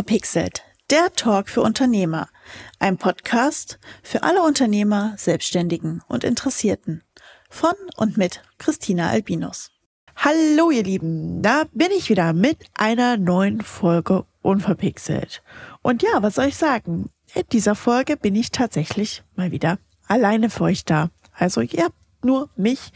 Unverpixelt, 0.00 0.62
der 0.88 1.12
Talk 1.12 1.50
für 1.50 1.60
Unternehmer. 1.60 2.30
Ein 2.78 2.96
Podcast 2.96 3.78
für 4.02 4.22
alle 4.22 4.42
Unternehmer, 4.42 5.12
Selbstständigen 5.18 6.02
und 6.08 6.24
Interessierten. 6.24 7.04
Von 7.50 7.74
und 7.98 8.16
mit 8.16 8.42
Christina 8.56 9.10
Albinus. 9.10 9.70
Hallo 10.16 10.70
ihr 10.70 10.84
Lieben, 10.84 11.42
da 11.42 11.64
bin 11.72 11.88
ich 11.90 12.08
wieder 12.08 12.32
mit 12.32 12.64
einer 12.72 13.18
neuen 13.18 13.60
Folge 13.60 14.24
Unverpixelt. 14.40 15.42
Und 15.82 16.02
ja, 16.02 16.22
was 16.22 16.36
soll 16.36 16.46
ich 16.46 16.56
sagen? 16.56 17.10
In 17.34 17.42
dieser 17.52 17.74
Folge 17.74 18.16
bin 18.16 18.34
ich 18.34 18.52
tatsächlich 18.52 19.22
mal 19.36 19.50
wieder 19.50 19.78
alleine 20.08 20.48
für 20.48 20.64
euch 20.64 20.86
da. 20.86 21.10
Also 21.34 21.60
ihr 21.60 21.84
habt 21.84 22.24
nur 22.24 22.48
mich, 22.56 22.90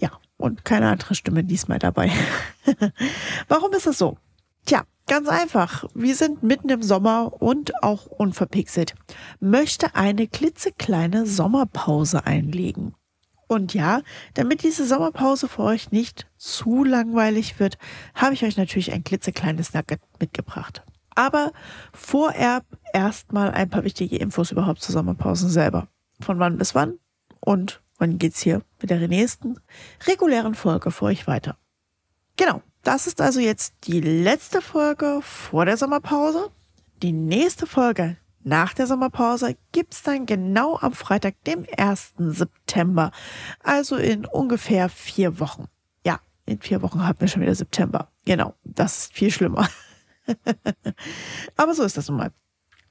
ja, 0.00 0.12
und 0.38 0.64
keine 0.64 0.88
andere 0.88 1.14
Stimme 1.14 1.44
diesmal 1.44 1.78
dabei. 1.78 2.10
Warum 3.48 3.70
ist 3.72 3.84
das 3.84 3.98
so? 3.98 4.16
Tja, 4.64 4.84
Ganz 5.08 5.26
einfach. 5.26 5.84
Wir 5.94 6.14
sind 6.14 6.42
mitten 6.42 6.68
im 6.68 6.82
Sommer 6.82 7.40
und 7.40 7.82
auch 7.82 8.04
unverpixelt. 8.06 8.94
Möchte 9.40 9.94
eine 9.94 10.26
klitzekleine 10.26 11.24
Sommerpause 11.24 12.26
einlegen. 12.26 12.94
Und 13.46 13.72
ja, 13.72 14.02
damit 14.34 14.62
diese 14.62 14.86
Sommerpause 14.86 15.48
für 15.48 15.62
euch 15.62 15.90
nicht 15.92 16.26
zu 16.36 16.84
langweilig 16.84 17.58
wird, 17.58 17.78
habe 18.14 18.34
ich 18.34 18.44
euch 18.44 18.58
natürlich 18.58 18.92
ein 18.92 19.02
klitzekleines 19.02 19.72
Nugget 19.72 20.00
mitgebracht. 20.20 20.82
Aber 21.14 21.52
vorerb 21.94 22.66
erstmal 22.92 23.50
ein 23.50 23.70
paar 23.70 23.84
wichtige 23.84 24.18
Infos 24.18 24.52
überhaupt 24.52 24.82
zur 24.82 24.92
Sommerpause 24.92 25.48
selber. 25.48 25.88
Von 26.20 26.38
wann 26.38 26.58
bis 26.58 26.74
wann 26.74 26.98
und 27.40 27.80
wann 27.96 28.18
geht's 28.18 28.42
hier 28.42 28.60
mit 28.82 28.90
der 28.90 29.08
nächsten 29.08 29.58
regulären 30.06 30.54
Folge 30.54 30.90
für 30.90 31.06
euch 31.06 31.26
weiter. 31.26 31.56
Genau. 32.36 32.62
Das 32.82 33.06
ist 33.06 33.20
also 33.20 33.40
jetzt 33.40 33.74
die 33.84 34.00
letzte 34.00 34.62
Folge 34.62 35.20
vor 35.22 35.64
der 35.64 35.76
Sommerpause. 35.76 36.50
Die 37.02 37.12
nächste 37.12 37.66
Folge 37.66 38.16
nach 38.44 38.72
der 38.72 38.86
Sommerpause 38.86 39.56
gibt's 39.72 40.02
dann 40.02 40.26
genau 40.26 40.78
am 40.78 40.92
Freitag, 40.92 41.34
dem 41.44 41.66
1. 41.76 42.14
September. 42.18 43.10
Also 43.62 43.96
in 43.96 44.24
ungefähr 44.24 44.88
vier 44.88 45.38
Wochen. 45.38 45.66
Ja, 46.04 46.20
in 46.46 46.60
vier 46.60 46.82
Wochen 46.82 47.06
haben 47.06 47.20
wir 47.20 47.28
schon 47.28 47.42
wieder 47.42 47.54
September. 47.54 48.10
Genau, 48.24 48.54
das 48.64 48.98
ist 48.98 49.12
viel 49.12 49.30
schlimmer. 49.30 49.68
Aber 51.56 51.74
so 51.74 51.82
ist 51.82 51.96
das 51.96 52.08
nun 52.08 52.18
mal. 52.18 52.32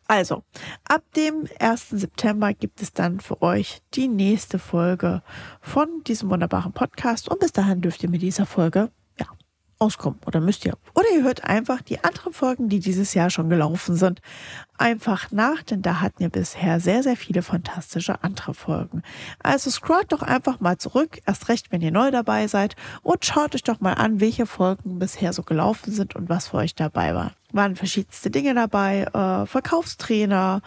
Also, 0.09 0.43
ab 0.87 1.03
dem 1.15 1.49
1. 1.59 1.89
September 1.89 2.53
gibt 2.53 2.81
es 2.81 2.93
dann 2.93 3.19
für 3.19 3.41
euch 3.41 3.81
die 3.93 4.07
nächste 4.07 4.57
Folge 4.57 5.21
von 5.59 6.01
diesem 6.05 6.29
wunderbaren 6.29 6.71
Podcast. 6.71 7.27
Und 7.29 7.41
bis 7.41 7.51
dahin 7.51 7.81
dürft 7.81 8.03
ihr 8.03 8.09
mit 8.09 8.21
dieser 8.21 8.45
Folge 8.45 8.89
auskommen 9.79 10.19
oder 10.25 10.39
müsst 10.39 10.65
ihr. 10.65 10.73
Oder 10.93 11.05
ihr 11.15 11.23
hört 11.23 11.43
einfach 11.43 11.81
die 11.81 12.03
anderen 12.03 12.33
Folgen, 12.33 12.69
die 12.69 12.79
dieses 12.79 13.13
Jahr 13.13 13.29
schon 13.29 13.49
gelaufen 13.49 13.95
sind, 13.95 14.21
einfach 14.77 15.31
nach, 15.31 15.63
denn 15.63 15.81
da 15.81 16.01
hatten 16.01 16.19
wir 16.19 16.29
bisher 16.29 16.79
sehr, 16.79 17.03
sehr 17.03 17.15
viele 17.15 17.41
fantastische 17.41 18.23
andere 18.23 18.53
Folgen. 18.53 19.03
Also 19.41 19.69
scrollt 19.69 20.11
doch 20.11 20.21
einfach 20.21 20.59
mal 20.59 20.77
zurück, 20.77 21.19
erst 21.25 21.49
recht, 21.49 21.71
wenn 21.71 21.81
ihr 21.81 21.91
neu 21.91 22.11
dabei 22.11 22.47
seid 22.47 22.75
und 23.03 23.25
schaut 23.25 23.55
euch 23.55 23.63
doch 23.63 23.79
mal 23.79 23.93
an, 23.93 24.19
welche 24.19 24.45
Folgen 24.45 24.99
bisher 24.99 25.33
so 25.33 25.43
gelaufen 25.43 25.91
sind 25.91 26.15
und 26.15 26.29
was 26.29 26.49
für 26.49 26.57
euch 26.57 26.75
dabei 26.75 27.13
war. 27.13 27.33
Waren 27.51 27.75
verschiedenste 27.75 28.29
Dinge 28.29 28.53
dabei, 28.53 29.03
äh, 29.13 29.45
Verkaufstrainer, 29.45 30.61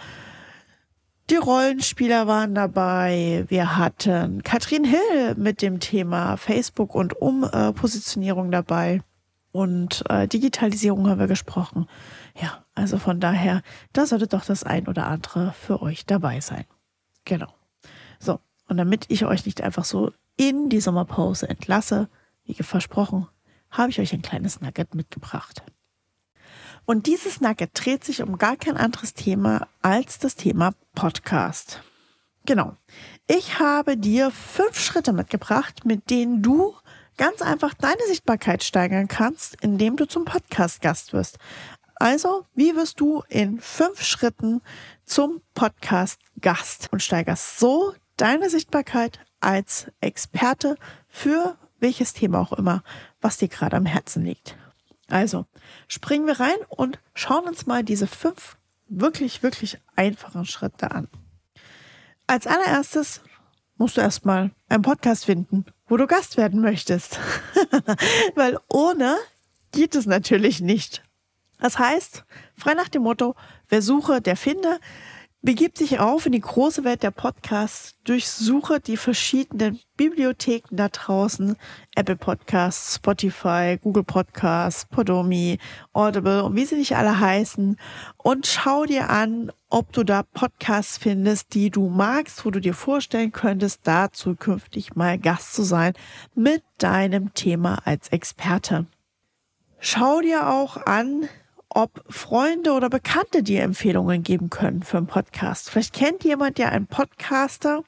die 1.31 1.37
Rollenspieler 1.37 2.27
waren 2.27 2.57
dabei. 2.57 3.45
Wir 3.49 3.77
hatten 3.77 4.43
Katrin 4.43 4.85
Hill 4.85 5.37
mit 5.37 5.63
dem 5.63 5.79
Thema 5.79 6.37
Facebook 6.37 6.95
und 6.95 7.15
Umpositionierung 7.15 8.51
dabei. 8.51 9.03
Und 9.53 10.05
äh, 10.09 10.27
Digitalisierung 10.27 11.09
haben 11.09 11.21
wir 11.21 11.29
gesprochen. 11.29 11.87
Ja, 12.41 12.65
also 12.75 12.99
von 12.99 13.21
daher, 13.21 13.63
da 13.93 14.07
sollte 14.07 14.27
doch 14.27 14.45
das 14.45 14.65
ein 14.65 14.89
oder 14.89 15.07
andere 15.07 15.53
für 15.53 15.83
euch 15.83 16.05
dabei 16.05 16.41
sein. 16.41 16.65
Genau. 17.25 17.53
So, 18.19 18.41
und 18.69 18.77
damit 18.77 19.07
ich 19.09 19.25
euch 19.25 19.47
nicht 19.47 19.61
einfach 19.61 19.85
so 19.85 20.13
in 20.37 20.69
die 20.69 20.81
Sommerpause 20.81 21.49
entlasse, 21.49 22.09
wie 22.45 22.55
versprochen, 22.55 23.29
habe 23.71 23.91
ich 23.91 24.01
euch 24.01 24.13
ein 24.13 24.23
kleines 24.23 24.61
Nugget 24.61 24.95
mitgebracht. 24.95 25.63
Und 26.85 27.07
dieses 27.07 27.41
Nugget 27.41 27.71
dreht 27.75 28.05
sich 28.05 28.23
um 28.23 28.39
gar 28.39 28.57
kein 28.57 28.77
anderes 28.77 29.15
Thema 29.15 29.69
als 29.83 30.19
das 30.19 30.37
Thema 30.37 30.73
Podcast. 30.95 31.83
Genau. 32.47 32.77
Ich 33.27 33.59
habe 33.59 33.97
dir 33.97 34.31
fünf 34.31 34.79
Schritte 34.79 35.13
mitgebracht, 35.13 35.85
mit 35.85 36.11
denen 36.11 36.43
du 36.43 36.75
ganz 37.17 37.43
einfach 37.43 37.75
deine 37.75 38.03
Sichtbarkeit 38.09 38.65
steigern 38.65 39.09
kannst, 39.09 39.57
indem 39.61 39.97
du 39.97 40.07
zum 40.07 40.25
Podcast-Gast 40.25 41.13
wirst. 41.13 41.39
Also, 41.97 42.47
wie 42.55 42.75
wirst 42.75 42.99
du 42.99 43.23
in 43.29 43.61
fünf 43.61 44.03
Schritten 44.03 44.63
zum 45.05 45.43
Podcast-Gast 45.55 46.89
und 46.93 47.03
steigerst 47.03 47.59
so 47.59 47.93
deine 48.17 48.49
Sichtbarkeit 48.49 49.21
als 49.41 49.87
Experte 50.01 50.77
für 51.09 51.59
welches 51.81 52.13
Thema 52.13 52.41
auch 52.41 52.53
immer, 52.53 52.83
was 53.21 53.39
dir 53.39 53.49
gerade 53.49 53.77
am 53.77 53.87
Herzen 53.87 54.25
liegt. 54.25 54.57
Also 55.11 55.47
springen 55.89 56.27
wir 56.27 56.41
rein 56.41 56.57
und 56.69 56.99
schauen 57.15 57.47
uns 57.47 57.67
mal 57.67 57.85
diese 57.85 58.07
fünf 58.07 58.57
wirklich, 58.89 59.43
wirklich 59.43 59.79
einfachen 59.97 60.45
Schritte 60.45 60.91
an. 60.91 61.09
Als 62.27 62.47
allererstes 62.47 63.21
musst 63.77 63.97
du 63.97 64.01
erstmal 64.01 64.51
einen 64.69 64.83
Podcast 64.83 65.25
finden, 65.25 65.65
wo 65.87 65.97
du 65.97 66.07
Gast 66.07 66.37
werden 66.37 66.61
möchtest. 66.61 67.19
Weil 68.35 68.59
ohne 68.69 69.17
geht 69.73 69.95
es 69.95 70.07
natürlich 70.07 70.61
nicht. 70.61 71.03
Das 71.59 71.79
heißt, 71.79 72.25
frei 72.57 72.75
nach 72.75 72.89
dem 72.89 73.03
Motto, 73.03 73.35
wer 73.69 73.83
suche, 73.83 74.21
der 74.21 74.37
finde, 74.37 74.79
Begibt 75.43 75.79
sich 75.79 76.01
auf 76.01 76.27
in 76.27 76.33
die 76.33 76.41
große 76.41 76.85
Welt 76.85 77.03
der 77.03 77.13
Podcasts, 77.13 77.95
durchsuche 78.05 78.79
die 78.79 78.99
verschiedenen 78.99 79.81
Bibliotheken 79.97 80.77
da 80.77 80.91
draußen, 80.91 81.57
Apple 81.97 82.17
Podcasts, 82.17 82.97
Spotify, 82.97 83.79
Google 83.83 84.05
Podcasts, 84.05 84.85
Podomi, 84.85 85.59
Audible 85.95 86.45
und 86.45 86.57
wie 86.57 86.67
sie 86.67 86.75
nicht 86.75 86.95
alle 86.95 87.21
heißen 87.21 87.79
und 88.19 88.47
schau 88.47 88.85
dir 88.85 89.09
an, 89.09 89.51
ob 89.71 89.95
du 89.95 90.05
da 90.05 90.25
Podcasts 90.25 90.99
findest, 90.99 91.55
die 91.55 91.71
du 91.71 91.89
magst, 91.89 92.45
wo 92.45 92.51
du 92.51 92.61
dir 92.61 92.75
vorstellen 92.75 93.33
könntest, 93.33 93.81
da 93.85 94.13
zukünftig 94.13 94.95
mal 94.95 95.19
Gast 95.19 95.55
zu 95.55 95.63
sein 95.63 95.95
mit 96.35 96.63
deinem 96.77 97.33
Thema 97.33 97.79
als 97.87 98.09
Experte. 98.09 98.85
Schau 99.79 100.21
dir 100.21 100.51
auch 100.51 100.77
an, 100.77 101.31
ob 101.71 102.05
Freunde 102.09 102.73
oder 102.73 102.91
Bekannte 102.91 103.43
dir 103.43 103.63
Empfehlungen 103.63 104.23
geben 104.23 104.51
können 104.51 104.83
für 104.83 104.99
einen 104.99 105.07
Podcast. 105.07 105.71
Vielleicht 105.71 105.95
kennt 105.95 106.25
jemand 106.25 106.59
ja 106.59 106.69
einen 106.69 106.87
Podcaster 106.87 107.83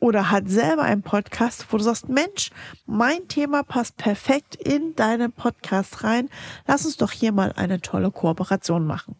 oder 0.00 0.30
hat 0.30 0.48
selber 0.48 0.82
einen 0.82 1.02
Podcast, 1.02 1.66
wo 1.70 1.76
du 1.76 1.84
sagst, 1.84 2.08
Mensch, 2.08 2.50
mein 2.86 3.28
Thema 3.28 3.62
passt 3.62 3.96
perfekt 3.96 4.54
in 4.54 4.94
deinen 4.94 5.32
Podcast 5.32 6.04
rein. 6.04 6.28
Lass 6.66 6.84
uns 6.84 6.96
doch 6.96 7.12
hier 7.12 7.32
mal 7.32 7.52
eine 7.56 7.80
tolle 7.80 8.10
Kooperation 8.10 8.86
machen. 8.86 9.16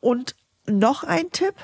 Und 0.00 0.36
noch 0.66 1.04
ein 1.04 1.30
Tipp, 1.30 1.54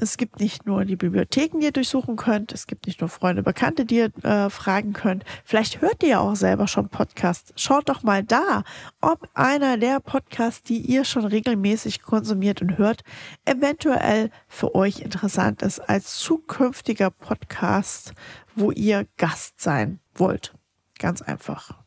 es 0.00 0.16
gibt 0.16 0.38
nicht 0.38 0.64
nur 0.64 0.84
die 0.84 0.96
Bibliotheken, 0.96 1.58
die 1.58 1.66
ihr 1.66 1.72
durchsuchen 1.72 2.16
könnt, 2.16 2.52
es 2.52 2.66
gibt 2.68 2.86
nicht 2.86 3.00
nur 3.00 3.10
Freunde, 3.10 3.42
Bekannte, 3.42 3.84
die 3.84 3.96
ihr 3.96 4.24
äh, 4.24 4.48
fragen 4.48 4.92
könnt. 4.92 5.24
Vielleicht 5.44 5.80
hört 5.80 6.02
ihr 6.04 6.08
ja 6.10 6.20
auch 6.20 6.36
selber 6.36 6.68
schon 6.68 6.88
Podcasts. 6.88 7.52
Schaut 7.56 7.88
doch 7.88 8.04
mal 8.04 8.22
da, 8.22 8.62
ob 9.00 9.28
einer 9.34 9.76
der 9.76 9.98
Podcasts, 9.98 10.62
die 10.62 10.78
ihr 10.78 11.04
schon 11.04 11.24
regelmäßig 11.24 12.02
konsumiert 12.02 12.62
und 12.62 12.78
hört, 12.78 13.02
eventuell 13.44 14.30
für 14.46 14.74
euch 14.76 15.00
interessant 15.00 15.62
ist 15.62 15.80
als 15.80 16.16
zukünftiger 16.18 17.10
Podcast, 17.10 18.14
wo 18.54 18.70
ihr 18.70 19.06
Gast 19.16 19.60
sein 19.60 19.98
wollt. 20.14 20.54
Ganz 20.98 21.22
einfach. 21.22 21.77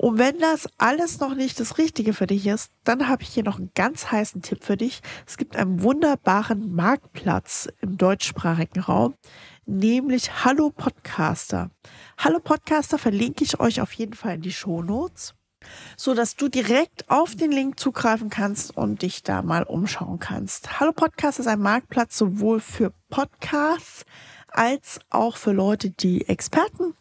Und 0.00 0.16
wenn 0.16 0.38
das 0.38 0.66
alles 0.78 1.20
noch 1.20 1.34
nicht 1.34 1.60
das 1.60 1.76
Richtige 1.76 2.14
für 2.14 2.26
dich 2.26 2.46
ist, 2.46 2.72
dann 2.84 3.06
habe 3.06 3.22
ich 3.22 3.28
hier 3.28 3.42
noch 3.42 3.58
einen 3.58 3.70
ganz 3.74 4.10
heißen 4.10 4.40
Tipp 4.40 4.64
für 4.64 4.78
dich. 4.78 5.02
Es 5.26 5.36
gibt 5.36 5.56
einen 5.56 5.82
wunderbaren 5.82 6.74
Marktplatz 6.74 7.68
im 7.82 7.98
deutschsprachigen 7.98 8.80
Raum, 8.80 9.12
nämlich 9.66 10.42
Hallo 10.42 10.70
Podcaster. 10.70 11.70
Hallo 12.16 12.40
Podcaster 12.40 12.96
verlinke 12.96 13.44
ich 13.44 13.60
euch 13.60 13.82
auf 13.82 13.92
jeden 13.92 14.14
Fall 14.14 14.36
in 14.36 14.40
die 14.40 14.54
Show 14.54 14.82
Notes, 14.82 15.34
so 15.98 16.14
dass 16.14 16.34
du 16.34 16.48
direkt 16.48 17.10
auf 17.10 17.36
den 17.36 17.52
Link 17.52 17.78
zugreifen 17.78 18.30
kannst 18.30 18.74
und 18.74 19.02
dich 19.02 19.22
da 19.22 19.42
mal 19.42 19.64
umschauen 19.64 20.18
kannst. 20.18 20.80
Hallo 20.80 20.92
Podcast 20.92 21.40
ist 21.40 21.46
ein 21.46 21.60
Marktplatz 21.60 22.16
sowohl 22.16 22.60
für 22.60 22.94
Podcasts 23.10 24.06
als 24.48 24.98
auch 25.10 25.36
für 25.36 25.52
Leute, 25.52 25.90
die 25.90 26.26
Experten 26.26 26.94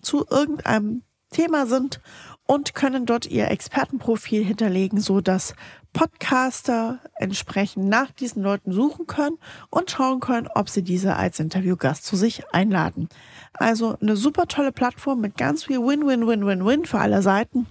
zu 0.00 0.24
irgendeinem 0.30 1.02
Thema 1.30 1.66
sind 1.66 2.00
und 2.46 2.74
können 2.74 3.06
dort 3.06 3.26
ihr 3.26 3.50
Expertenprofil 3.50 4.44
hinterlegen, 4.44 5.00
so 5.00 5.20
dass 5.20 5.54
Podcaster 5.92 7.00
entsprechend 7.14 7.88
nach 7.88 8.10
diesen 8.10 8.42
Leuten 8.42 8.72
suchen 8.72 9.06
können 9.06 9.38
und 9.70 9.90
schauen 9.90 10.20
können, 10.20 10.48
ob 10.54 10.68
sie 10.68 10.82
diese 10.82 11.16
als 11.16 11.40
Interviewgast 11.40 12.04
zu 12.04 12.16
sich 12.16 12.48
einladen. 12.52 13.08
Also 13.54 13.96
eine 14.00 14.16
super 14.16 14.46
tolle 14.46 14.72
Plattform 14.72 15.20
mit 15.20 15.36
ganz 15.36 15.64
viel 15.64 15.78
Win-Win-Win-Win-Win 15.78 16.84
für 16.84 16.98
alle 16.98 17.22
Seiten. 17.22 17.66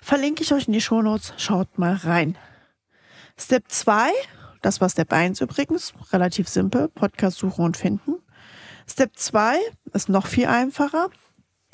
Verlinke 0.00 0.42
ich 0.42 0.52
euch 0.52 0.66
in 0.66 0.72
die 0.72 0.80
Shownotes. 0.80 1.34
Schaut 1.36 1.78
mal 1.78 1.94
rein. 1.94 2.38
Step 3.36 3.64
2, 3.68 4.10
das 4.62 4.80
war 4.80 4.88
Step 4.88 5.12
1 5.12 5.40
übrigens, 5.40 5.92
relativ 6.12 6.48
simpel, 6.48 6.88
Podcast 6.88 7.38
suchen 7.38 7.64
und 7.64 7.76
finden. 7.76 8.14
Step 8.88 9.16
2 9.16 9.58
ist 9.92 10.08
noch 10.08 10.26
viel 10.26 10.46
einfacher. 10.46 11.10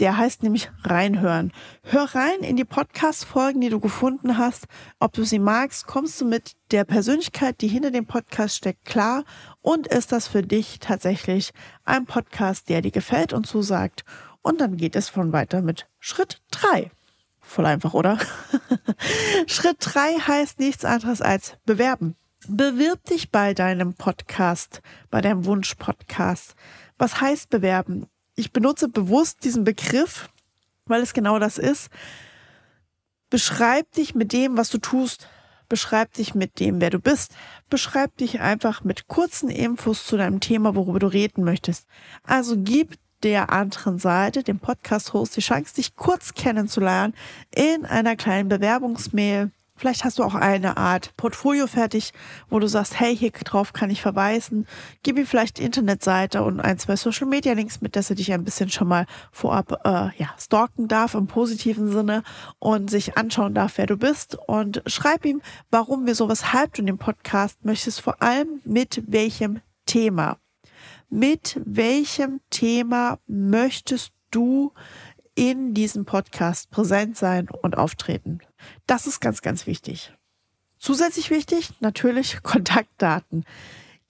Der 0.01 0.17
heißt 0.17 0.43
nämlich 0.43 0.71
reinhören. 0.83 1.53
Hör 1.85 2.15
rein 2.17 2.41
in 2.41 2.57
die 2.57 2.65
Podcast-Folgen, 2.65 3.61
die 3.61 3.69
du 3.69 3.79
gefunden 3.79 4.39
hast. 4.39 4.67
Ob 4.99 5.13
du 5.13 5.23
sie 5.23 5.39
magst, 5.39 5.87
kommst 5.87 6.21
du 6.21 6.25
mit 6.25 6.55
der 6.73 6.85
Persönlichkeit, 6.85 7.61
die 7.61 7.69
hinter 7.69 7.93
dem 7.93 8.07
Podcast 8.07 8.57
steckt, 8.57 8.85
klar. 8.85 9.25
Und 9.61 9.87
ist 9.87 10.11
das 10.11 10.27
für 10.27 10.43
dich 10.43 10.81
tatsächlich 10.81 11.53
ein 11.85 12.07
Podcast, 12.07 12.69
der 12.69 12.83
dir 12.83 12.91
gefällt 12.91 13.33
und 13.33 13.47
zusagt? 13.47 14.05
Und 14.43 14.61
dann 14.61 14.77
geht 14.77 14.97
es 14.97 15.09
von 15.09 15.33
weiter 15.33 15.63
mit 15.63 15.87
Schritt 16.01 16.43
drei. 16.51 16.91
Voll 17.41 17.67
einfach, 17.67 17.95
oder? 17.95 18.19
Schritt 19.47 19.77
drei 19.79 20.15
heißt 20.15 20.59
nichts 20.59 20.85
anderes 20.85 21.23
als 21.23 21.57
bewerben. 21.67 22.17
Bewirb 22.49 23.05
dich 23.05 23.31
bei 23.31 23.55
deinem 23.55 23.95
Podcast, 23.95 24.83
bei 25.11 25.21
deinem 25.21 25.47
Wunsch-Podcast. 25.47 26.57
Was 26.99 27.21
heißt 27.21 27.49
bewerben? 27.49 28.07
Ich 28.37 28.53
benutze 28.53 28.89
bewusst 28.89 29.45
diesen 29.45 29.65
Begriff, 29.65 30.29
weil 30.87 31.03
es 31.03 31.13
genau 31.13 31.39
das 31.39 31.59
ist. 31.59 31.89
Beschreib 33.31 33.91
dich 33.93 34.15
mit 34.15 34.33
dem, 34.33 34.57
was 34.57 34.71
du 34.71 34.79
tust. 34.79 35.29
Beschreib 35.69 36.13
dich 36.15 36.35
mit 36.35 36.61
dem, 36.61 36.81
wer 36.81 36.91
du 36.91 36.99
bist. 36.99 37.35
Beschreib 37.71 38.17
dich 38.19 38.41
einfach 38.41 38.85
mit 38.85 39.09
kurzen 39.09 39.49
Infos 39.49 40.07
zu 40.07 40.17
deinem 40.17 40.41
Thema, 40.41 40.75
worüber 40.75 40.99
du 40.99 41.07
reden 41.07 41.43
möchtest. 41.43 41.87
Also 42.23 42.57
gib 42.59 42.97
der 43.23 43.51
anderen 43.51 43.99
Seite, 43.99 44.43
dem 44.43 44.59
Podcast-Host, 44.59 45.37
die 45.37 45.41
Chance, 45.41 45.75
dich 45.75 45.97
kurz 45.97 46.35
kennenzulernen 46.35 47.15
in 47.55 47.87
einer 47.87 48.17
kleinen 48.17 48.49
Bewerbungsmail 48.49 49.51
Vielleicht 49.77 50.05
hast 50.05 50.21
du 50.21 50.23
auch 50.23 50.37
eine 50.37 50.77
Art 50.77 51.17
Portfolio 51.17 51.67
fertig, 51.67 52.13
wo 52.49 52.61
du 52.61 52.69
sagst, 52.69 53.01
hey, 53.01 53.17
hier 53.17 53.33
drauf 53.33 53.73
kann 53.73 53.91
ich 53.91 54.01
verweisen. 54.01 54.69
Gib 55.03 55.19
ihm 55.19 55.27
vielleicht 55.27 55.59
Internetseite 55.59 56.45
und 56.45 56.61
ein, 56.61 56.79
zwei 56.79 56.95
Social 56.95 57.27
Media 57.27 57.55
Links 57.55 57.81
mit, 57.81 57.97
dass 57.97 58.09
er 58.09 58.17
dich 58.17 58.33
ein 58.33 58.45
bisschen 58.45 58.71
schon 58.71 58.87
mal 58.87 59.07
vorab 59.33 59.81
äh, 59.85 60.17
ja, 60.17 60.33
stalken 60.39 60.87
darf 60.87 61.15
im 61.15 61.27
positiven 61.27 61.91
Sinne 61.91 62.23
und 62.61 62.89
sich 62.89 63.19
anschauen 63.19 63.53
darf, 63.53 63.77
wer 63.77 63.87
du 63.87 63.97
bist. 63.97 64.39
Und 64.47 64.81
schreib 64.87 65.25
ihm, 65.25 65.43
warum 65.73 66.07
wir 66.07 66.15
sowas 66.15 66.53
halb 66.53 66.79
in 66.79 66.87
dem 66.87 66.99
Podcast 66.99 67.65
möchtest, 67.65 68.01
vor 68.01 68.23
allem 68.23 68.61
mit 68.65 69.03
welchem 69.09 69.61
Thema. 69.87 70.39
Mit 71.11 71.61
welchem 71.65 72.41
Thema 72.51 73.19
möchtest 73.27 74.13
du 74.31 74.73
in 75.35 75.75
diesem 75.75 76.05
Podcast 76.05 76.71
präsent 76.71 77.17
sein 77.17 77.49
und 77.49 77.77
auftreten. 77.77 78.41
Das 78.87 79.07
ist 79.07 79.21
ganz, 79.21 79.43
ganz 79.43 79.67
wichtig. 79.67 80.13
Zusätzlich 80.79 81.31
wichtig, 81.31 81.71
natürlich 81.81 82.39
Kontaktdaten. 82.43 83.45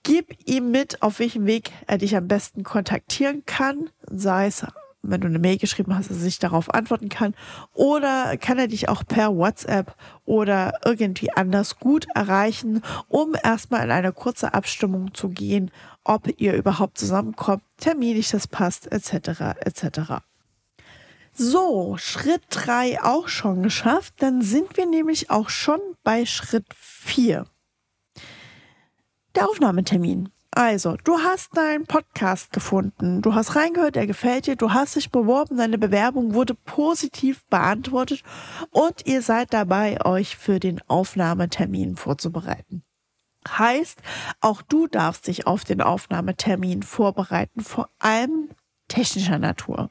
Gib 0.03 0.37
ihm 0.47 0.69
mit, 0.69 1.01
auf 1.01 1.19
welchem 1.19 1.45
Weg 1.45 1.71
er 1.87 1.97
dich 1.97 2.15
am 2.15 2.27
besten 2.27 2.63
kontaktieren 2.63 3.43
kann, 3.45 3.89
sei 4.07 4.47
es 4.47 4.65
wenn 5.07 5.21
du 5.21 5.27
eine 5.27 5.39
Mail 5.39 5.57
geschrieben 5.57 5.95
hast, 5.95 6.09
dass 6.09 6.17
er 6.17 6.23
sich 6.23 6.39
darauf 6.39 6.73
antworten 6.73 7.09
kann. 7.09 7.35
Oder 7.73 8.37
kann 8.37 8.57
er 8.57 8.67
dich 8.67 8.89
auch 8.89 9.05
per 9.05 9.35
WhatsApp 9.35 9.95
oder 10.25 10.79
irgendwie 10.83 11.31
anders 11.31 11.79
gut 11.79 12.07
erreichen, 12.15 12.81
um 13.07 13.35
erstmal 13.43 13.83
in 13.83 13.91
eine 13.91 14.11
kurze 14.11 14.53
Abstimmung 14.53 15.13
zu 15.13 15.29
gehen, 15.29 15.71
ob 16.03 16.27
ihr 16.39 16.53
überhaupt 16.53 16.97
zusammenkommt, 16.97 17.63
terminlich 17.77 18.29
das 18.29 18.47
passt, 18.47 18.91
etc. 18.91 19.57
etc. 19.59 20.23
So, 21.37 21.97
Schritt 21.97 22.43
drei 22.49 23.03
auch 23.03 23.27
schon 23.27 23.61
geschafft. 23.61 24.13
Dann 24.19 24.41
sind 24.41 24.77
wir 24.77 24.85
nämlich 24.85 25.29
auch 25.31 25.49
schon 25.49 25.81
bei 26.01 26.25
Schritt 26.25 26.65
vier. 26.73 27.45
Der 29.35 29.49
Aufnahmetermin. 29.49 30.29
Also, 30.51 30.95
du 31.03 31.19
hast 31.19 31.57
deinen 31.57 31.85
Podcast 31.85 32.53
gefunden, 32.53 33.21
du 33.21 33.35
hast 33.35 33.57
reingehört, 33.57 33.97
er 33.97 34.07
gefällt 34.07 34.47
dir, 34.47 34.55
du 34.55 34.71
hast 34.71 34.95
dich 34.95 35.11
beworben, 35.11 35.57
deine 35.57 35.77
Bewerbung 35.77 36.33
wurde 36.33 36.53
positiv 36.53 37.43
beantwortet 37.47 38.23
und 38.71 39.05
ihr 39.05 39.21
seid 39.21 39.53
dabei, 39.53 40.05
euch 40.05 40.37
für 40.37 40.61
den 40.61 40.79
Aufnahmetermin 40.87 41.97
vorzubereiten. 41.97 42.83
Heißt, 43.45 44.01
auch 44.39 44.61
du 44.61 44.87
darfst 44.87 45.27
dich 45.27 45.45
auf 45.45 45.65
den 45.65 45.81
Aufnahmetermin 45.81 46.83
vorbereiten, 46.83 47.59
vor 47.59 47.89
allem 47.99 48.51
technischer 48.87 49.39
Natur. 49.39 49.89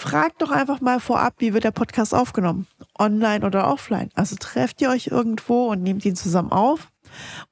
Fragt 0.00 0.42
doch 0.42 0.52
einfach 0.52 0.80
mal 0.80 1.00
vorab, 1.00 1.34
wie 1.38 1.54
wird 1.54 1.64
der 1.64 1.72
Podcast 1.72 2.14
aufgenommen? 2.14 2.68
Online 3.00 3.44
oder 3.44 3.66
offline? 3.66 4.10
Also 4.14 4.36
trefft 4.36 4.80
ihr 4.80 4.90
euch 4.90 5.08
irgendwo 5.08 5.72
und 5.72 5.82
nehmt 5.82 6.04
ihn 6.04 6.14
zusammen 6.14 6.52
auf? 6.52 6.92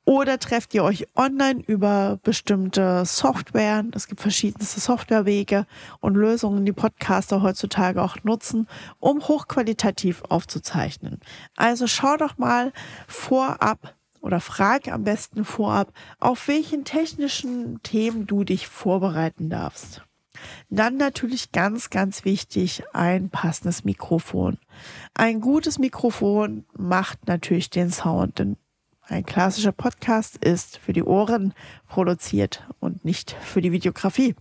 Oder 0.04 0.38
trefft 0.38 0.72
ihr 0.72 0.84
euch 0.84 1.08
online 1.16 1.60
über 1.66 2.20
bestimmte 2.22 3.04
Software? 3.04 3.84
Es 3.96 4.06
gibt 4.06 4.20
verschiedenste 4.20 4.78
Softwarewege 4.78 5.66
und 5.98 6.14
Lösungen, 6.14 6.64
die 6.64 6.72
Podcaster 6.72 7.43
heutzutage 7.43 8.00
auch 8.00 8.19
nutzen, 8.22 8.69
um 9.00 9.26
hochqualitativ 9.26 10.22
aufzuzeichnen. 10.28 11.19
Also 11.56 11.88
schau 11.88 12.16
doch 12.16 12.38
mal 12.38 12.72
vorab 13.08 13.96
oder 14.20 14.38
frag 14.38 14.87
am 14.87 15.02
besten 15.02 15.44
vorab, 15.44 15.93
auf 16.20 16.46
welchen 16.46 16.84
technischen 16.84 17.82
Themen 17.82 18.28
du 18.28 18.44
dich 18.44 18.69
vorbereiten 18.69 19.50
darfst. 19.50 20.06
Dann 20.70 20.96
natürlich 20.96 21.52
ganz, 21.52 21.90
ganz 21.90 22.25
wichtig, 22.25 22.82
ein 22.93 23.31
passendes 23.31 23.84
Mikrofon. 23.84 24.58
Ein 25.14 25.40
gutes 25.40 25.78
Mikrofon 25.78 26.64
macht 26.76 27.26
natürlich 27.28 27.70
den 27.70 27.90
Sound, 27.90 28.38
denn 28.38 28.56
ein 29.08 29.25
klassischer 29.25 29.72
Podcast 29.72 30.37
ist 30.38 30.78
für 30.78 30.93
die 30.93 31.04
Ohren 31.04 31.54
produziert 31.88 32.64
und 32.81 33.04
nicht 33.04 33.37
für 33.40 33.60
die 33.60 33.70
Videografie. 33.70 34.34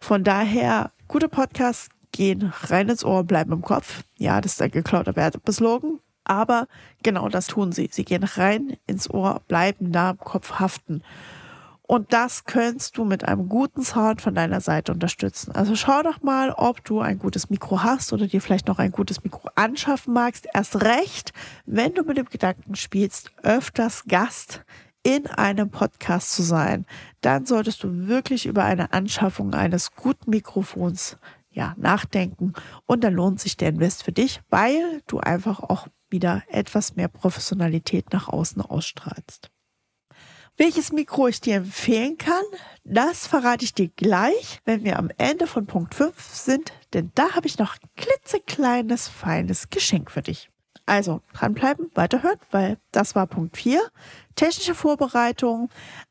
Von 0.00 0.22
daher, 0.22 0.92
gute 1.08 1.28
Podcasts 1.28 1.88
gehen 2.12 2.52
rein 2.64 2.90
ins 2.90 3.04
Ohr, 3.04 3.24
bleiben 3.24 3.52
im 3.52 3.62
Kopf. 3.62 4.04
Ja, 4.18 4.40
das 4.42 4.52
ist 4.52 4.62
ein 4.62 4.70
geklauter 4.70 5.16
Werbeslogan. 5.16 5.98
Aber 6.24 6.68
genau 7.02 7.28
das 7.28 7.48
tun 7.48 7.72
sie. 7.72 7.88
Sie 7.90 8.04
gehen 8.04 8.22
rein 8.22 8.76
ins 8.86 9.10
Ohr, 9.10 9.40
bleiben 9.48 9.92
da 9.92 10.10
im 10.10 10.18
Kopf 10.18 10.60
haften. 10.60 11.02
Und 11.92 12.14
das 12.14 12.44
könntest 12.44 12.96
du 12.96 13.04
mit 13.04 13.28
einem 13.28 13.50
guten 13.50 13.82
Sound 13.82 14.22
von 14.22 14.34
deiner 14.34 14.62
Seite 14.62 14.92
unterstützen. 14.92 15.52
Also 15.52 15.76
schau 15.76 16.02
doch 16.02 16.22
mal, 16.22 16.50
ob 16.52 16.82
du 16.82 17.00
ein 17.00 17.18
gutes 17.18 17.50
Mikro 17.50 17.82
hast 17.82 18.14
oder 18.14 18.26
dir 18.26 18.40
vielleicht 18.40 18.66
noch 18.66 18.78
ein 18.78 18.92
gutes 18.92 19.22
Mikro 19.22 19.50
anschaffen 19.56 20.14
magst. 20.14 20.48
Erst 20.54 20.80
recht, 20.80 21.34
wenn 21.66 21.92
du 21.92 22.02
mit 22.04 22.16
dem 22.16 22.24
Gedanken 22.30 22.76
spielst, 22.76 23.30
öfters 23.42 24.04
Gast 24.08 24.64
in 25.02 25.26
einem 25.26 25.68
Podcast 25.68 26.32
zu 26.32 26.42
sein, 26.42 26.86
dann 27.20 27.44
solltest 27.44 27.82
du 27.82 28.08
wirklich 28.08 28.46
über 28.46 28.64
eine 28.64 28.94
Anschaffung 28.94 29.52
eines 29.52 29.94
guten 29.94 30.30
Mikrofons 30.30 31.18
ja, 31.50 31.74
nachdenken 31.76 32.54
und 32.86 33.04
dann 33.04 33.12
lohnt 33.12 33.38
sich 33.38 33.58
der 33.58 33.68
Invest 33.68 34.02
für 34.02 34.12
dich, 34.12 34.40
weil 34.48 35.02
du 35.08 35.18
einfach 35.18 35.60
auch 35.60 35.88
wieder 36.08 36.42
etwas 36.48 36.96
mehr 36.96 37.08
Professionalität 37.08 38.14
nach 38.14 38.28
außen 38.28 38.62
ausstrahlst. 38.62 39.50
Welches 40.58 40.92
Mikro 40.92 41.28
ich 41.28 41.40
dir 41.40 41.56
empfehlen 41.56 42.18
kann, 42.18 42.44
das 42.84 43.26
verrate 43.26 43.64
ich 43.64 43.72
dir 43.72 43.88
gleich, 43.88 44.60
wenn 44.64 44.84
wir 44.84 44.98
am 44.98 45.10
Ende 45.16 45.46
von 45.46 45.66
Punkt 45.66 45.94
5 45.94 46.20
sind, 46.20 46.72
denn 46.92 47.10
da 47.14 47.34
habe 47.34 47.46
ich 47.46 47.58
noch 47.58 47.74
ein 47.74 47.88
klitzekleines, 47.96 49.08
feines 49.08 49.70
Geschenk 49.70 50.10
für 50.10 50.20
dich. 50.20 50.50
Also 50.84 51.22
dranbleiben, 51.32 51.90
weiterhören, 51.94 52.38
weil 52.50 52.76
das 52.90 53.14
war 53.14 53.26
Punkt 53.26 53.56
4. 53.56 53.80
Technische 54.34 54.74
Vorbereitung, 54.74 55.70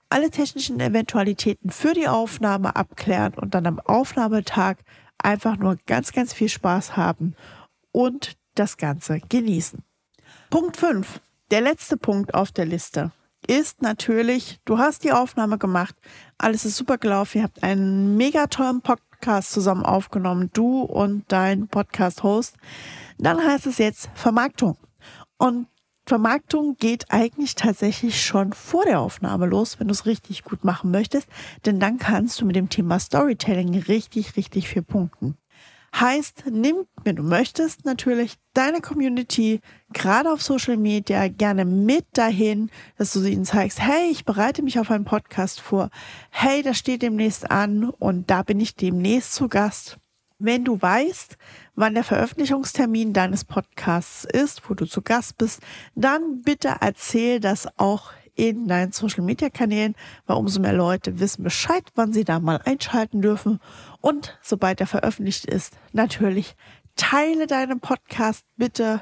alle 0.09 0.31
technischen 0.31 0.79
Eventualitäten 0.79 1.69
für 1.69 1.93
die 1.93 2.07
Aufnahme 2.07 2.75
abklären 2.75 3.35
und 3.35 3.53
dann 3.53 3.67
am 3.67 3.79
Aufnahmetag 3.79 4.77
einfach 5.19 5.57
nur 5.57 5.77
ganz, 5.85 6.13
ganz 6.13 6.33
viel 6.33 6.49
Spaß 6.49 6.97
haben 6.97 7.35
und 7.91 8.37
das 8.55 8.77
Ganze 8.77 9.19
genießen. 9.19 9.83
Punkt 10.49 10.77
5. 10.77 11.21
Der 11.51 11.61
letzte 11.61 11.97
Punkt 11.97 12.33
auf 12.33 12.51
der 12.51 12.65
Liste 12.65 13.11
ist 13.47 13.81
natürlich, 13.81 14.59
du 14.65 14.77
hast 14.77 15.03
die 15.03 15.11
Aufnahme 15.11 15.57
gemacht, 15.57 15.95
alles 16.37 16.65
ist 16.65 16.77
super 16.77 16.97
gelaufen, 16.97 17.39
ihr 17.39 17.43
habt 17.43 17.63
einen 17.63 18.17
mega 18.17 18.47
tollen 18.47 18.81
Podcast 18.81 19.51
zusammen 19.51 19.85
aufgenommen, 19.85 20.49
du 20.53 20.81
und 20.81 21.25
dein 21.27 21.67
Podcast-Host. 21.67 22.55
Dann 23.17 23.43
heißt 23.43 23.67
es 23.67 23.77
jetzt 23.77 24.09
Vermarktung. 24.15 24.77
Und 25.37 25.67
Vermarktung 26.05 26.75
geht 26.77 27.05
eigentlich 27.09 27.55
tatsächlich 27.55 28.23
schon 28.23 28.53
vor 28.53 28.85
der 28.85 28.99
Aufnahme 28.99 29.45
los, 29.45 29.79
wenn 29.79 29.87
du 29.87 29.93
es 29.93 30.05
richtig 30.05 30.43
gut 30.43 30.63
machen 30.63 30.91
möchtest, 30.91 31.27
denn 31.65 31.79
dann 31.79 31.99
kannst 31.99 32.41
du 32.41 32.45
mit 32.45 32.55
dem 32.55 32.69
Thema 32.69 32.99
Storytelling 32.99 33.77
richtig, 33.83 34.35
richtig 34.35 34.67
viel 34.67 34.81
punkten. 34.81 35.37
Heißt, 35.93 36.45
nimm, 36.49 36.85
wenn 37.03 37.17
du 37.17 37.23
möchtest, 37.23 37.85
natürlich 37.85 38.35
deine 38.53 38.81
Community, 38.81 39.59
gerade 39.91 40.31
auf 40.31 40.41
Social 40.41 40.77
Media, 40.77 41.27
gerne 41.27 41.65
mit 41.65 42.05
dahin, 42.13 42.69
dass 42.97 43.13
du 43.13 43.23
ihnen 43.23 43.45
zeigst, 43.45 43.81
hey, 43.81 44.09
ich 44.09 44.25
bereite 44.25 44.61
mich 44.61 44.79
auf 44.79 44.89
einen 44.89 45.05
Podcast 45.05 45.59
vor. 45.59 45.89
Hey, 46.29 46.63
das 46.63 46.77
steht 46.77 47.01
demnächst 47.01 47.51
an 47.51 47.89
und 47.89 48.29
da 48.29 48.41
bin 48.41 48.59
ich 48.59 48.75
demnächst 48.75 49.33
zu 49.33 49.49
Gast. 49.49 49.97
Wenn 50.39 50.63
du 50.65 50.81
weißt, 50.81 51.37
wann 51.75 51.93
der 51.93 52.03
Veröffentlichungstermin 52.03 53.13
deines 53.13 53.45
Podcasts 53.45 54.25
ist, 54.25 54.67
wo 54.67 54.73
du 54.73 54.85
zu 54.85 55.03
Gast 55.03 55.37
bist, 55.37 55.61
dann 55.93 56.41
bitte 56.41 56.77
erzähl 56.79 57.39
das 57.39 57.67
auch 57.77 58.11
in 58.35 58.67
deinen 58.67 58.91
Social 58.91 59.23
Media 59.23 59.49
Kanälen, 59.49 59.95
weil 60.25 60.37
umso 60.37 60.59
mehr 60.59 60.73
Leute 60.73 61.19
wissen 61.19 61.43
Bescheid, 61.43 61.83
wann 61.95 62.13
sie 62.13 62.23
da 62.23 62.39
mal 62.39 62.59
einschalten 62.65 63.21
dürfen. 63.21 63.59
Und 63.99 64.37
sobald 64.41 64.81
er 64.81 64.87
veröffentlicht 64.87 65.45
ist, 65.45 65.73
natürlich 65.93 66.55
teile 66.95 67.47
deinen 67.47 67.79
Podcast 67.79 68.45
bitte 68.57 69.01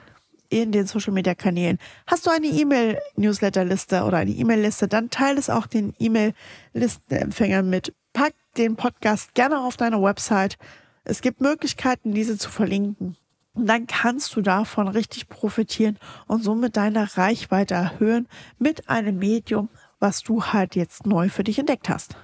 in 0.49 0.71
den 0.71 0.87
Social 0.87 1.13
Media 1.13 1.35
Kanälen. 1.35 1.77
Hast 2.07 2.25
du 2.25 2.31
eine 2.31 2.47
E-Mail-Newsletter-Liste 2.47 4.03
oder 4.03 4.17
eine 4.17 4.31
E-Mail-Liste, 4.31 4.87
dann 4.87 5.09
teile 5.09 5.39
es 5.39 5.49
auch 5.49 5.67
den 5.67 5.93
E-Mail-Listenempfängern 5.99 7.69
mit. 7.69 7.93
Pack 8.13 8.33
den 8.57 8.75
Podcast 8.75 9.35
gerne 9.35 9.59
auf 9.59 9.77
deine 9.77 10.01
Website. 10.01 10.57
Es 11.03 11.21
gibt 11.21 11.41
Möglichkeiten, 11.41 12.13
diese 12.13 12.37
zu 12.37 12.49
verlinken. 12.49 13.15
Und 13.59 13.67
dann 13.67 13.87
kannst 13.87 14.35
du 14.35 14.41
davon 14.41 14.87
richtig 14.87 15.29
profitieren 15.29 15.97
und 16.27 16.43
somit 16.43 16.77
deine 16.77 17.17
Reichweite 17.17 17.75
erhöhen 17.75 18.27
mit 18.57 18.89
einem 18.89 19.17
Medium, 19.17 19.69
was 19.99 20.23
du 20.23 20.43
halt 20.43 20.75
jetzt 20.75 21.05
neu 21.05 21.29
für 21.29 21.43
dich 21.43 21.59
entdeckt 21.59 21.89
hast. 21.89 22.15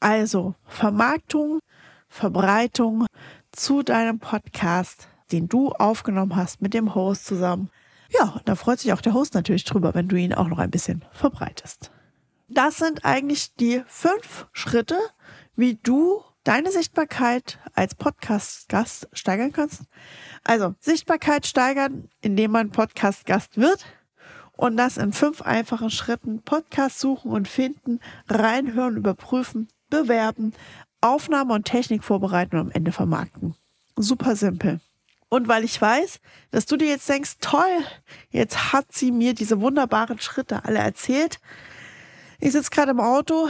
Also 0.00 0.54
Vermarktung, 0.64 1.60
Verbreitung 2.08 3.06
zu 3.52 3.82
deinem 3.82 4.18
Podcast 4.18 5.08
den 5.32 5.48
du 5.48 5.72
aufgenommen 5.72 6.36
hast 6.36 6.62
mit 6.62 6.74
dem 6.74 6.94
Host 6.94 7.26
zusammen. 7.26 7.70
Ja, 8.10 8.40
da 8.44 8.54
freut 8.54 8.78
sich 8.78 8.92
auch 8.92 9.00
der 9.00 9.14
Host 9.14 9.34
natürlich 9.34 9.64
drüber, 9.64 9.94
wenn 9.94 10.08
du 10.08 10.16
ihn 10.16 10.34
auch 10.34 10.48
noch 10.48 10.58
ein 10.58 10.70
bisschen 10.70 11.04
verbreitest. 11.12 11.90
Das 12.48 12.76
sind 12.76 13.04
eigentlich 13.04 13.54
die 13.56 13.82
fünf 13.86 14.46
Schritte, 14.52 14.98
wie 15.56 15.76
du 15.82 16.22
deine 16.44 16.70
Sichtbarkeit 16.70 17.58
als 17.74 17.94
Podcast-Gast 17.94 19.08
steigern 19.12 19.52
kannst. 19.52 19.82
Also 20.44 20.74
Sichtbarkeit 20.78 21.46
steigern, 21.46 22.08
indem 22.20 22.52
man 22.52 22.70
Podcast-Gast 22.70 23.56
wird. 23.56 23.84
Und 24.52 24.76
das 24.76 24.98
in 24.98 25.12
fünf 25.12 25.42
einfachen 25.42 25.90
Schritten. 25.90 26.42
Podcast 26.42 27.00
suchen 27.00 27.32
und 27.32 27.48
finden, 27.48 27.98
reinhören, 28.28 28.96
überprüfen, 28.96 29.68
bewerben, 29.90 30.52
Aufnahme 31.00 31.54
und 31.54 31.64
Technik 31.64 32.04
vorbereiten 32.04 32.56
und 32.56 32.66
am 32.66 32.70
Ende 32.70 32.92
vermarkten. 32.92 33.56
Super 33.96 34.36
simpel. 34.36 34.80
Und 35.28 35.48
weil 35.48 35.64
ich 35.64 35.80
weiß, 35.80 36.20
dass 36.52 36.66
du 36.66 36.76
dir 36.76 36.88
jetzt 36.88 37.08
denkst, 37.08 37.38
toll, 37.40 37.84
jetzt 38.30 38.72
hat 38.72 38.92
sie 38.92 39.10
mir 39.10 39.34
diese 39.34 39.60
wunderbaren 39.60 40.20
Schritte 40.20 40.64
alle 40.64 40.78
erzählt. 40.78 41.40
Ich 42.38 42.52
sitze 42.52 42.70
gerade 42.70 42.92
im 42.92 43.00
Auto, 43.00 43.48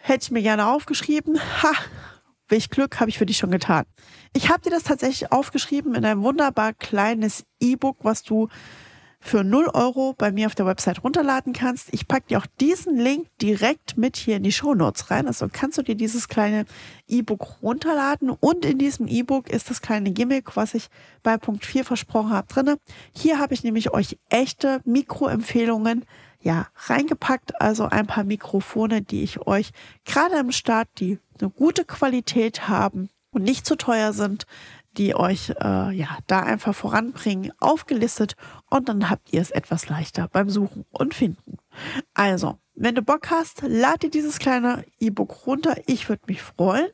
hätte 0.00 0.24
ich 0.24 0.30
mir 0.30 0.42
gerne 0.42 0.66
aufgeschrieben. 0.66 1.38
Ha, 1.62 1.72
welch 2.48 2.70
Glück 2.70 3.00
habe 3.00 3.10
ich 3.10 3.18
für 3.18 3.26
dich 3.26 3.38
schon 3.38 3.50
getan. 3.50 3.84
Ich 4.32 4.48
habe 4.48 4.60
dir 4.60 4.70
das 4.70 4.84
tatsächlich 4.84 5.32
aufgeschrieben 5.32 5.94
in 5.94 6.04
ein 6.04 6.22
wunderbar 6.22 6.72
kleines 6.72 7.44
E-Book, 7.60 7.98
was 8.02 8.22
du 8.22 8.48
für 9.26 9.42
0 9.42 9.70
Euro 9.74 10.14
bei 10.16 10.30
mir 10.30 10.46
auf 10.46 10.54
der 10.54 10.66
Website 10.66 11.02
runterladen 11.02 11.52
kannst. 11.52 11.88
Ich 11.92 12.06
packe 12.06 12.28
dir 12.28 12.38
auch 12.38 12.46
diesen 12.60 12.96
Link 12.96 13.26
direkt 13.42 13.96
mit 13.96 14.16
hier 14.16 14.36
in 14.36 14.44
die 14.44 14.52
Show 14.52 14.74
Notes 14.74 15.10
rein. 15.10 15.26
Also 15.26 15.48
kannst 15.50 15.78
du 15.78 15.82
dir 15.82 15.96
dieses 15.96 16.28
kleine 16.28 16.64
E-Book 17.08 17.62
runterladen 17.62 18.30
und 18.30 18.64
in 18.64 18.78
diesem 18.78 19.08
E-Book 19.08 19.50
ist 19.50 19.68
das 19.68 19.82
kleine 19.82 20.12
Gimmick, 20.12 20.56
was 20.56 20.74
ich 20.74 20.88
bei 21.22 21.36
Punkt 21.38 21.66
4 21.66 21.84
versprochen 21.84 22.30
habe, 22.30 22.46
drinne. 22.46 22.78
Hier 23.12 23.38
habe 23.38 23.54
ich 23.54 23.64
nämlich 23.64 23.92
euch 23.92 24.16
echte 24.28 24.80
Mikroempfehlungen 24.84 26.04
ja, 26.40 26.68
reingepackt, 26.76 27.60
also 27.60 27.84
ein 27.84 28.06
paar 28.06 28.24
Mikrofone, 28.24 29.02
die 29.02 29.22
ich 29.22 29.46
euch 29.46 29.72
gerade 30.04 30.38
am 30.38 30.52
Start, 30.52 30.88
die 30.98 31.18
eine 31.40 31.50
gute 31.50 31.84
Qualität 31.84 32.68
haben 32.68 33.08
und 33.30 33.42
nicht 33.42 33.66
zu 33.66 33.76
teuer 33.76 34.12
sind, 34.12 34.46
die 34.96 35.14
euch 35.14 35.50
äh, 35.60 35.92
ja 35.92 36.18
da 36.26 36.40
einfach 36.40 36.74
voranbringen, 36.74 37.52
aufgelistet 37.60 38.34
und 38.70 38.88
dann 38.88 39.10
habt 39.10 39.32
ihr 39.32 39.40
es 39.40 39.50
etwas 39.50 39.88
leichter 39.88 40.28
beim 40.28 40.48
Suchen 40.48 40.84
und 40.90 41.14
Finden. 41.14 41.58
Also, 42.14 42.58
wenn 42.74 42.94
du 42.94 43.02
Bock 43.02 43.30
hast, 43.30 43.62
lad 43.66 44.02
dir 44.02 44.10
dieses 44.10 44.38
kleine 44.38 44.84
E-Book 44.98 45.46
runter. 45.46 45.76
Ich 45.86 46.08
würde 46.08 46.22
mich 46.26 46.42
freuen. 46.42 46.88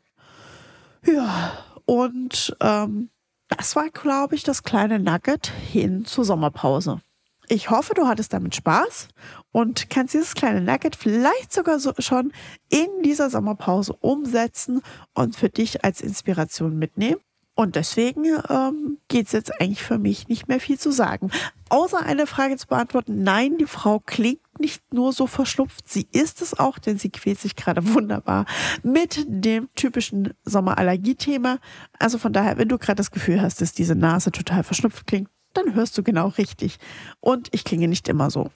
Ja, 1.04 1.52
und 1.84 2.56
ähm, 2.60 3.10
das 3.48 3.76
war, 3.76 3.90
glaube 3.90 4.34
ich, 4.34 4.44
das 4.44 4.62
kleine 4.62 4.98
Nugget 4.98 5.46
hin 5.46 6.04
zur 6.04 6.24
Sommerpause. 6.24 7.00
Ich 7.48 7.70
hoffe, 7.70 7.94
du 7.94 8.06
hattest 8.06 8.32
damit 8.32 8.54
Spaß 8.54 9.08
und 9.50 9.90
kannst 9.90 10.14
dieses 10.14 10.34
kleine 10.34 10.60
Nugget 10.60 10.96
vielleicht 10.96 11.52
sogar 11.52 11.78
so 11.78 11.92
schon 11.98 12.32
in 12.70 12.88
dieser 13.04 13.30
Sommerpause 13.30 13.94
umsetzen 13.94 14.80
und 15.14 15.36
für 15.36 15.48
dich 15.48 15.84
als 15.84 16.00
Inspiration 16.00 16.78
mitnehmen. 16.78 17.20
Und 17.54 17.76
deswegen 17.76 18.24
ähm, 18.48 18.98
geht 19.08 19.26
es 19.26 19.32
jetzt 19.32 19.60
eigentlich 19.60 19.82
für 19.82 19.98
mich 19.98 20.26
nicht 20.28 20.48
mehr 20.48 20.58
viel 20.58 20.78
zu 20.78 20.90
sagen. 20.90 21.30
Außer 21.68 22.00
eine 22.00 22.26
Frage 22.26 22.56
zu 22.56 22.66
beantworten. 22.66 23.22
Nein, 23.22 23.58
die 23.58 23.66
Frau 23.66 23.98
klingt 23.98 24.40
nicht 24.58 24.82
nur 24.92 25.12
so 25.12 25.26
verschnupft, 25.26 25.88
sie 25.88 26.06
ist 26.12 26.40
es 26.40 26.58
auch, 26.58 26.78
denn 26.78 26.98
sie 26.98 27.10
quält 27.10 27.40
sich 27.40 27.56
gerade 27.56 27.82
wunderbar 27.94 28.46
mit 28.82 29.24
dem 29.26 29.68
typischen 29.74 30.32
Sommerallergie-Thema. 30.44 31.58
Also 31.98 32.16
von 32.16 32.32
daher, 32.32 32.56
wenn 32.56 32.68
du 32.68 32.78
gerade 32.78 32.96
das 32.96 33.10
Gefühl 33.10 33.42
hast, 33.42 33.60
dass 33.60 33.72
diese 33.72 33.94
Nase 33.94 34.32
total 34.32 34.62
verschnupft 34.62 35.06
klingt, 35.06 35.28
dann 35.54 35.74
hörst 35.74 35.96
du 35.98 36.02
genau 36.02 36.28
richtig. 36.28 36.78
Und 37.20 37.48
ich 37.52 37.64
klinge 37.64 37.88
nicht 37.88 38.08
immer 38.08 38.30
so. 38.30 38.50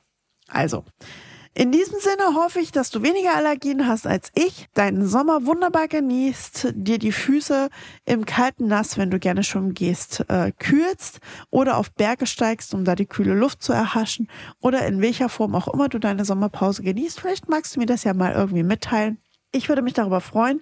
Also, 0.48 0.84
in 1.58 1.72
diesem 1.72 1.98
Sinne 2.00 2.34
hoffe 2.34 2.60
ich, 2.60 2.70
dass 2.70 2.90
du 2.90 3.02
weniger 3.02 3.34
Allergien 3.34 3.88
hast 3.88 4.06
als 4.06 4.30
ich, 4.34 4.66
deinen 4.74 5.06
Sommer 5.06 5.46
wunderbar 5.46 5.88
genießt, 5.88 6.74
dir 6.74 6.98
die 6.98 7.12
Füße 7.12 7.70
im 8.04 8.26
kalten 8.26 8.66
Nass, 8.66 8.98
wenn 8.98 9.10
du 9.10 9.18
gerne 9.18 9.42
schwimmen 9.42 9.72
gehst, 9.72 10.22
äh, 10.28 10.52
kühlst 10.58 11.20
oder 11.48 11.78
auf 11.78 11.90
Berge 11.94 12.26
steigst, 12.26 12.74
um 12.74 12.84
da 12.84 12.94
die 12.94 13.06
kühle 13.06 13.32
Luft 13.32 13.62
zu 13.62 13.72
erhaschen 13.72 14.28
oder 14.60 14.86
in 14.86 15.00
welcher 15.00 15.30
Form 15.30 15.54
auch 15.54 15.72
immer 15.72 15.88
du 15.88 15.98
deine 15.98 16.26
Sommerpause 16.26 16.82
genießt. 16.82 17.18
Vielleicht 17.20 17.48
magst 17.48 17.74
du 17.74 17.80
mir 17.80 17.86
das 17.86 18.04
ja 18.04 18.12
mal 18.12 18.34
irgendwie 18.34 18.62
mitteilen. 18.62 19.16
Ich 19.50 19.70
würde 19.70 19.80
mich 19.80 19.94
darüber 19.94 20.20
freuen. 20.20 20.60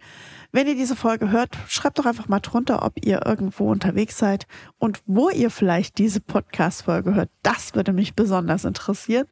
Wenn 0.55 0.69
ihr 0.69 0.77
diese 0.77 0.95
Folge 0.95 1.33
hört, 1.33 1.59
schreibt 1.67 1.99
doch 1.99 2.07
einfach 2.07 2.29
mal 2.29 2.39
drunter, 2.39 2.85
ob 2.85 3.05
ihr 3.05 3.27
irgendwo 3.27 3.73
unterwegs 3.73 4.19
seid 4.19 4.47
und 4.79 5.03
wo 5.05 5.29
ihr 5.29 5.51
vielleicht 5.51 5.99
diese 5.99 6.21
Podcast-Folge 6.21 7.17
hört. 7.17 7.29
Das 7.43 7.75
würde 7.75 7.93
mich 7.93 8.15
besonders 8.15 8.65
interessieren. 8.65 9.27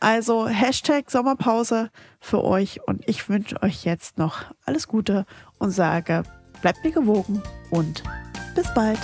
Also 0.00 0.48
Hashtag 0.48 1.08
Sommerpause 1.08 1.90
für 2.18 2.42
euch 2.42 2.80
und 2.84 3.08
ich 3.08 3.28
wünsche 3.28 3.62
euch 3.62 3.84
jetzt 3.84 4.18
noch 4.18 4.46
alles 4.64 4.88
Gute 4.88 5.24
und 5.60 5.70
sage, 5.70 6.24
bleibt 6.62 6.82
mir 6.82 6.90
gewogen 6.90 7.40
und 7.70 8.02
bis 8.56 8.66
bald. 8.74 8.98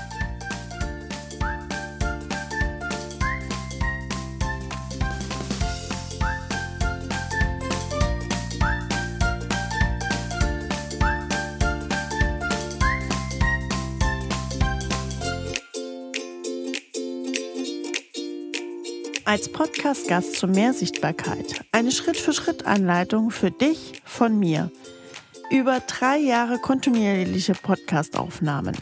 Als 19.32 19.50
Podcast-Gast 19.50 20.36
zu 20.36 20.46
mehr 20.46 20.74
Sichtbarkeit. 20.74 21.64
Eine 21.72 21.90
Schritt-für-Schritt-Anleitung 21.90 23.30
für 23.30 23.50
dich 23.50 24.02
von 24.04 24.38
mir. 24.38 24.70
Über 25.50 25.80
drei 25.80 26.18
Jahre 26.18 26.58
kontinuierliche 26.58 27.54
Podcast-Aufnahmen. 27.54 28.76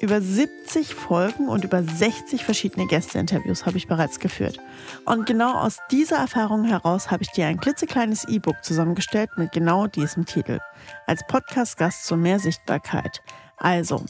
Über 0.00 0.20
70 0.20 0.94
Folgen 0.94 1.48
und 1.48 1.64
über 1.64 1.82
60 1.82 2.44
verschiedene 2.44 2.86
Gästeinterviews 2.86 3.66
habe 3.66 3.78
ich 3.78 3.88
bereits 3.88 4.20
geführt. 4.20 4.60
Und 5.06 5.26
genau 5.26 5.54
aus 5.54 5.78
dieser 5.90 6.18
Erfahrung 6.18 6.62
heraus 6.62 7.10
habe 7.10 7.24
ich 7.24 7.30
dir 7.32 7.48
ein 7.48 7.58
klitzekleines 7.58 8.28
E-Book 8.28 8.62
zusammengestellt 8.62 9.30
mit 9.36 9.50
genau 9.50 9.88
diesem 9.88 10.24
Titel. 10.24 10.60
Als 11.08 11.26
Podcast-Gast 11.26 12.06
zu 12.06 12.16
mehr 12.16 12.38
Sichtbarkeit. 12.38 13.22
Also, 13.56 14.04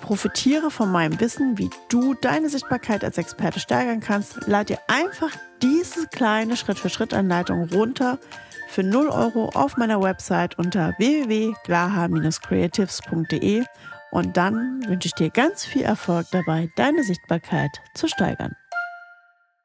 Profitiere 0.00 0.70
von 0.70 0.90
meinem 0.90 1.20
Wissen, 1.20 1.58
wie 1.58 1.68
du 1.88 2.14
deine 2.14 2.48
Sichtbarkeit 2.48 3.04
als 3.04 3.18
Experte 3.18 3.60
steigern 3.60 4.00
kannst. 4.00 4.46
Lad 4.46 4.68
dir 4.68 4.78
einfach 4.88 5.30
diese 5.62 6.06
kleine 6.06 6.56
Schritt-für-Schritt-Anleitung 6.56 7.68
runter 7.72 8.18
für 8.68 8.82
0 8.82 9.08
Euro 9.08 9.50
auf 9.54 9.76
meiner 9.76 10.00
Website 10.00 10.58
unter 10.58 10.94
www.glaha-creatives.de 10.98 13.64
und 14.10 14.36
dann 14.36 14.82
wünsche 14.88 15.06
ich 15.06 15.14
dir 15.14 15.30
ganz 15.30 15.64
viel 15.64 15.82
Erfolg 15.82 16.26
dabei, 16.32 16.68
deine 16.76 17.04
Sichtbarkeit 17.04 17.70
zu 17.94 18.08
steigern. 18.08 18.56